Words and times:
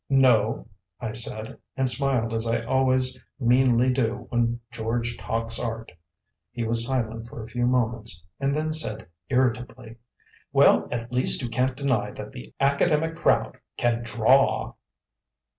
"No?" 0.09 0.67
I 0.99 1.13
said, 1.13 1.59
and 1.77 1.87
smiled 1.87 2.33
as 2.33 2.47
I 2.47 2.61
always 2.61 3.19
meanly 3.39 3.93
do 3.93 4.25
when 4.29 4.59
George 4.71 5.15
"talks 5.15 5.59
art." 5.59 5.91
He 6.49 6.63
was 6.63 6.87
silent 6.87 7.29
for 7.29 7.43
a 7.43 7.47
few 7.47 7.67
moments 7.67 8.23
and 8.39 8.55
then 8.57 8.73
said 8.73 9.05
irritably, 9.29 9.97
"Well, 10.51 10.87
at 10.91 11.13
least 11.13 11.43
you 11.43 11.49
can't 11.49 11.77
deny 11.77 12.09
that 12.13 12.31
the 12.31 12.51
academic 12.59 13.15
crowd 13.15 13.59
can 13.77 14.01
DRAW!" 14.01 14.73